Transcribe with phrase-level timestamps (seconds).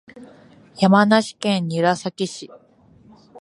[0.77, 2.49] 山梨県韮崎市